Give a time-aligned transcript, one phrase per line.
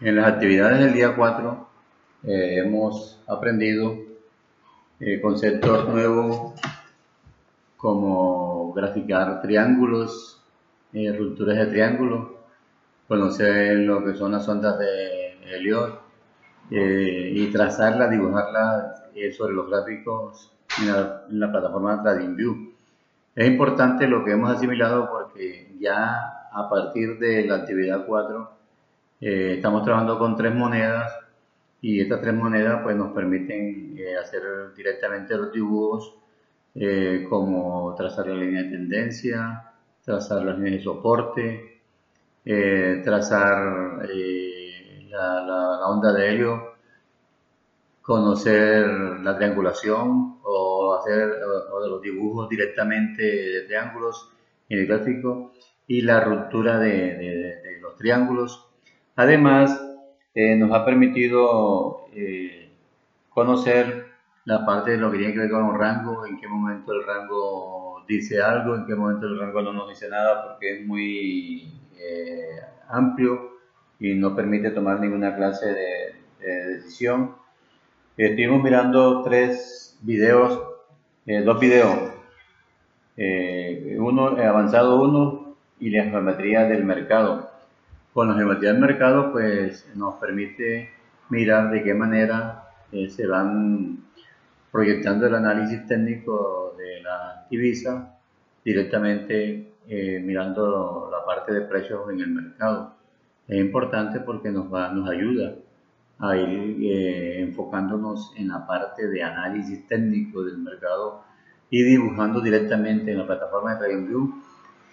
[0.00, 1.68] En las actividades del día 4
[2.24, 3.98] eh, hemos aprendido
[4.98, 6.54] eh, conceptos nuevos
[7.76, 10.42] como graficar triángulos,
[10.94, 12.28] eh, rupturas de triángulos,
[13.08, 16.00] conocer lo que son las ondas de Elliot
[16.70, 19.02] y trazarlas, dibujarlas
[19.36, 22.72] sobre los gráficos en la, en la plataforma TradingView.
[23.34, 28.59] Es importante lo que hemos asimilado porque ya a partir de la actividad 4
[29.20, 31.12] eh, estamos trabajando con tres monedas
[31.82, 34.42] y estas tres monedas pues nos permiten eh, hacer
[34.74, 36.14] directamente los dibujos
[36.74, 41.82] eh, como trazar la línea de tendencia, trazar las líneas de soporte,
[43.04, 44.08] trazar
[45.10, 46.74] la, onda de helio,
[48.00, 48.86] conocer
[49.20, 51.28] la triangulación o hacer
[51.88, 54.30] los dibujos directamente de triángulos
[54.68, 55.52] en el gráfico
[55.86, 58.69] y la ruptura de los triángulos
[59.20, 59.78] Además,
[60.34, 62.70] eh, nos ha permitido eh,
[63.28, 64.06] conocer
[64.46, 67.04] la parte de lo que tiene que ver con los rangos, en qué momento el
[67.04, 71.70] rango dice algo, en qué momento el rango no nos dice nada, porque es muy
[71.98, 73.58] eh, amplio
[73.98, 77.34] y no permite tomar ninguna clase de, decisión.
[78.16, 80.62] Estuvimos mirando tres videos,
[81.44, 82.14] dos videos,
[83.98, 87.59] uno avanzado uno y la geometría del mercado.
[88.12, 90.90] Con la geometría del mercado, pues nos permite
[91.28, 93.98] mirar de qué manera eh, se van
[94.72, 98.16] proyectando el análisis técnico de la divisa
[98.64, 102.94] directamente eh, mirando la parte de precios en el mercado.
[103.46, 105.54] Es importante porque nos, va, nos ayuda
[106.18, 111.22] a ir eh, enfocándonos en la parte de análisis técnico del mercado
[111.70, 114.34] y dibujando directamente en la plataforma de TradingView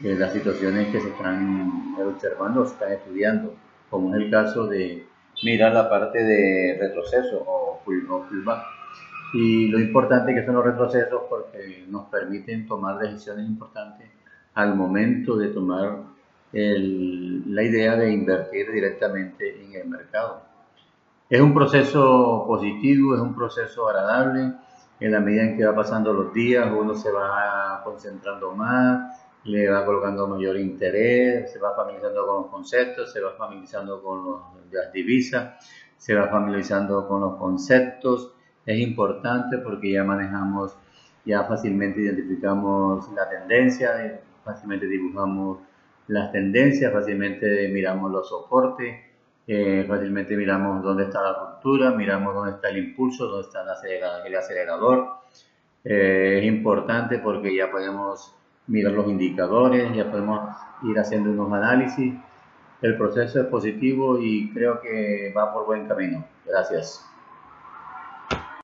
[0.00, 3.54] las situaciones que se están observando o se están estudiando,
[3.90, 5.06] como es el caso de
[5.42, 8.62] mirar la parte de retroceso o pullback.
[9.34, 14.08] Y lo importante que son los retrocesos porque nos permiten tomar decisiones importantes
[14.54, 15.98] al momento de tomar
[16.52, 20.42] la idea de invertir directamente en el mercado.
[21.28, 24.54] Es un proceso positivo, es un proceso agradable.
[25.00, 29.68] En la medida en que va pasando los días, uno se va concentrando más, le
[29.68, 34.92] va colocando mayor interés, se va familiarizando con los conceptos, se va familiarizando con las
[34.92, 35.64] divisas,
[35.96, 38.32] se va familiarizando con los conceptos.
[38.66, 40.76] Es importante porque ya manejamos,
[41.24, 45.58] ya fácilmente identificamos la tendencia, fácilmente dibujamos
[46.08, 48.96] las tendencias, fácilmente miramos los soportes,
[49.46, 53.62] eh, fácilmente miramos dónde está la ruptura, miramos dónde está el impulso, dónde está
[54.26, 55.18] el acelerador.
[55.84, 58.34] Eh, es importante porque ya podemos
[58.68, 62.14] mirar los indicadores, ya podemos ir haciendo unos análisis.
[62.80, 66.24] El proceso es positivo y creo que va por buen camino.
[66.46, 67.04] Gracias.